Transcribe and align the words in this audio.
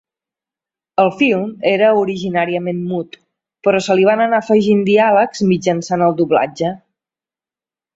El 1.03 1.11
film 1.19 1.51
era 1.73 1.91
originàriament 2.05 2.81
mut, 2.95 3.19
però 3.69 3.85
se 3.91 4.01
li 4.01 4.11
van 4.11 4.27
anar 4.27 4.43
afegint 4.43 4.85
diàlegs 4.93 5.49
mitjançant 5.55 6.09
el 6.11 6.21
doblatge. 6.25 6.77